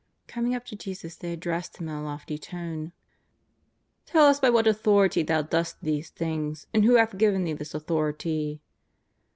[0.25, 2.91] Coming up to Jesus, they ad dressed Him in a lofty tone:^'
[4.07, 7.75] Tell us by what authority Thou dost these things, and who hath giA^en Thee this
[7.75, 8.63] authority."